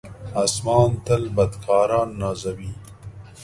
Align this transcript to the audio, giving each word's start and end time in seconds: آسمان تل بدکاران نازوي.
آسمان 0.43 0.89
تل 1.05 1.23
بدکاران 1.35 2.09
نازوي. 2.21 2.71